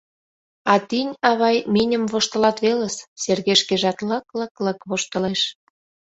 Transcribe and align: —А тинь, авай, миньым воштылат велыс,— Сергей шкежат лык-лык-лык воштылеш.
—А 0.71 0.75
тинь, 0.89 1.17
авай, 1.29 1.57
миньым 1.73 2.03
воштылат 2.11 2.57
велыс,— 2.65 2.95
Сергей 3.23 3.57
шкежат 3.61 3.97
лык-лык-лык 4.09 4.79
воштылеш. 4.89 5.41